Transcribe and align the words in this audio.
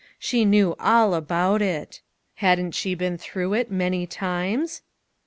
She 0.17 0.45
knew 0.45 0.75
all 0.79 1.13
about 1.13 1.61
it! 1.61 2.01
Hadn't 2.37 2.71
she 2.71 2.95
been 2.95 3.19
through 3.19 3.53
it 3.53 3.69
many 3.69 4.07
times? 4.07 4.81